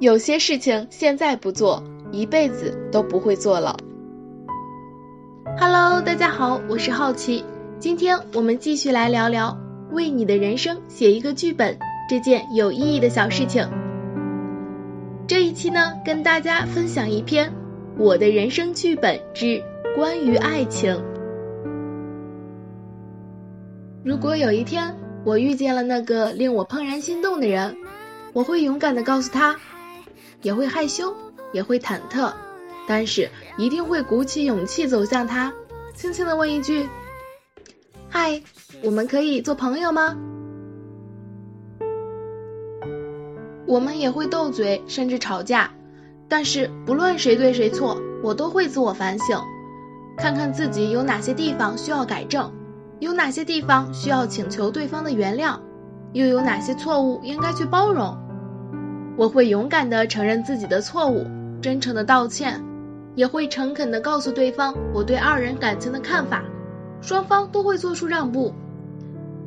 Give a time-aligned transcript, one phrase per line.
[0.00, 3.76] 有些事情现在不做，一辈子都不会做了。
[5.58, 7.44] Hello，大家好，我是好奇，
[7.78, 9.58] 今天我们继续来聊聊
[9.92, 11.78] 为你的人生写一个剧本
[12.08, 13.68] 这件有意义的小事情。
[15.26, 17.52] 这一期呢，跟大家分享一篇
[17.98, 19.62] 我的人生剧本之
[19.94, 20.98] 关于爱情。
[24.02, 27.76] 如果有一天我遇见了那个令我怦然心动的人，
[28.32, 29.58] 我会勇敢的告诉他。
[30.42, 31.14] 也会害羞，
[31.52, 32.32] 也会忐忑，
[32.86, 35.52] 但是一定会鼓起勇气走向他，
[35.94, 36.88] 轻轻的问一句
[38.08, 38.42] ：“嗨，
[38.82, 40.16] 我们可以做朋友吗？”
[43.66, 45.70] 我们也会斗嘴，甚至吵架，
[46.28, 49.40] 但是不论谁对谁错，我都会自我反省，
[50.16, 52.52] 看看自己有哪些地方需要改正，
[52.98, 55.60] 有哪些地方需要请求对方的原谅，
[56.12, 58.18] 又有哪些错误应该去包容。
[59.20, 61.26] 我会勇敢地承认自己的错误，
[61.60, 62.58] 真诚地道歉，
[63.14, 66.42] 也会诚恳地告诉对方我对二人感情的看法，
[67.02, 68.54] 双方都会做出让步。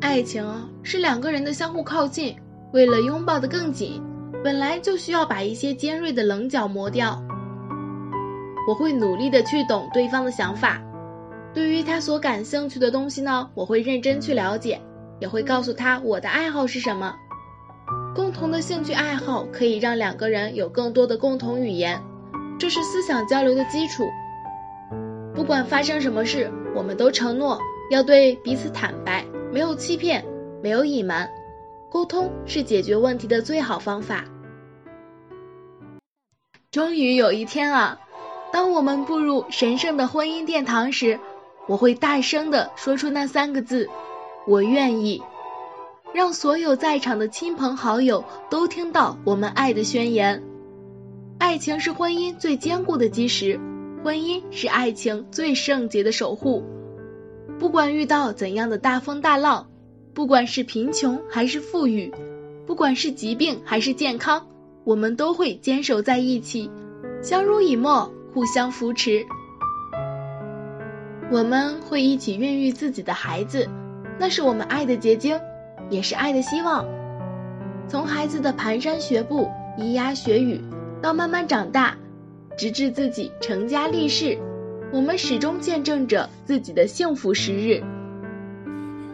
[0.00, 0.42] 爱情
[0.82, 2.34] 是两个人的相互靠近，
[2.72, 4.02] 为了拥抱得更紧，
[4.42, 7.22] 本来就需要把一些尖锐的棱角磨掉。
[8.66, 10.80] 我会努力地去懂对方的想法，
[11.52, 14.80] 对于他所感兴趣的东西呢，我会认真去了解，
[15.20, 17.14] 也会告诉他我的爱好是什么。
[18.18, 22.02] 共同的兴趣爱好可以让两个人有更多的共同语言，
[22.58, 24.02] 这是思想交流的基础。
[25.36, 27.60] 不管发生什么事，我们都承诺
[27.92, 30.26] 要对彼此坦白，没有欺骗，
[30.60, 31.30] 没有隐瞒。
[31.92, 34.24] 沟通是解决问题的最好方法。
[36.72, 38.00] 终于有一天啊，
[38.52, 41.20] 当我们步入神圣的婚姻殿堂时，
[41.68, 43.88] 我会大声的说出那三个字：
[44.44, 45.22] 我愿意。
[46.14, 50.42] 让所有在场的亲朋好友都听到我们爱的宣言。
[51.38, 53.60] 爱情是婚姻最坚固的基石，
[54.02, 56.64] 婚姻是爱情最圣洁的守护。
[57.58, 59.68] 不管遇到怎样的大风大浪，
[60.14, 62.12] 不管是贫穷还是富裕，
[62.66, 64.46] 不管是疾病还是健康，
[64.84, 66.70] 我们都会坚守在一起，
[67.22, 69.24] 相濡以沫，互相扶持。
[71.30, 73.68] 我们会一起孕育自己的孩子，
[74.18, 75.38] 那是我们爱的结晶。
[75.90, 76.86] 也是爱的希望。
[77.88, 80.60] 从孩子的蹒跚学步、咿呀学语，
[81.00, 81.96] 到慢慢长大，
[82.56, 84.38] 直至自己成家立室，
[84.92, 87.82] 我们始终见证着自己的幸福时日。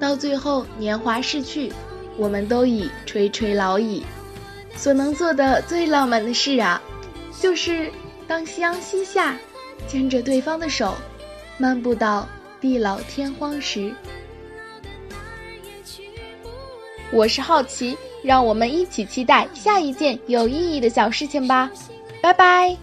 [0.00, 1.72] 到最后年华逝去，
[2.16, 4.02] 我们都已垂垂老矣。
[4.76, 6.82] 所能做的最浪漫的事啊，
[7.40, 7.88] 就是
[8.26, 9.36] 当夕阳西下，
[9.86, 10.94] 牵着对方的手，
[11.58, 12.26] 漫步到
[12.60, 13.94] 地老天荒时。
[17.14, 21.70] 我是好奇，让我们一起期待下一件有意义的小事情吧，
[22.20, 22.76] 拜拜。